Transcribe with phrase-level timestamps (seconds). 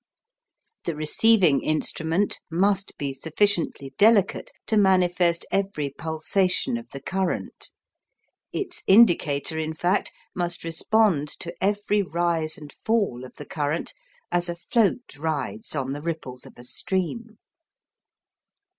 [0.85, 7.69] The receiving instrument must be sufficiently delicate to manifest every pulsation of the current.
[8.51, 13.93] Its indicator, in fact, must respond to every rise and fall of the current,
[14.31, 17.37] as a float rides on the ripples of a stream.